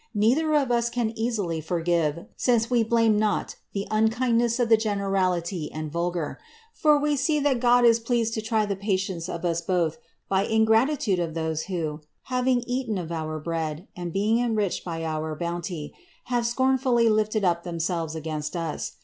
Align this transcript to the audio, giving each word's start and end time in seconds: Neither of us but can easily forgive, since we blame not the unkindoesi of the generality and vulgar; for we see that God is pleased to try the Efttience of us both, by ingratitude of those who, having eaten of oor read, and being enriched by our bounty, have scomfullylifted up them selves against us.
Neither 0.15 0.55
of 0.55 0.71
us 0.71 0.89
but 0.89 0.95
can 0.95 1.13
easily 1.15 1.61
forgive, 1.61 2.25
since 2.35 2.71
we 2.71 2.81
blame 2.83 3.19
not 3.19 3.57
the 3.73 3.87
unkindoesi 3.91 4.59
of 4.59 4.67
the 4.67 4.75
generality 4.75 5.71
and 5.71 5.91
vulgar; 5.91 6.39
for 6.73 6.97
we 6.97 7.15
see 7.15 7.39
that 7.41 7.59
God 7.59 7.85
is 7.85 7.99
pleased 7.99 8.33
to 8.33 8.41
try 8.41 8.65
the 8.65 8.75
Efttience 8.75 9.29
of 9.31 9.45
us 9.45 9.61
both, 9.61 9.99
by 10.27 10.45
ingratitude 10.45 11.19
of 11.19 11.35
those 11.35 11.65
who, 11.65 12.01
having 12.33 12.61
eaten 12.65 12.97
of 12.97 13.11
oor 13.11 13.37
read, 13.45 13.87
and 13.95 14.11
being 14.11 14.39
enriched 14.43 14.83
by 14.83 15.03
our 15.05 15.35
bounty, 15.35 15.93
have 16.23 16.45
scomfullylifted 16.45 17.43
up 17.43 17.61
them 17.61 17.79
selves 17.79 18.15
against 18.15 18.55
us. 18.55 18.93